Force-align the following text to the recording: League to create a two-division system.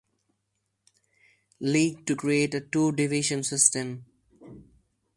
League 1.59 2.07
to 2.07 2.15
create 2.15 2.55
a 2.55 2.59
two-division 2.59 3.43
system. 3.43 4.03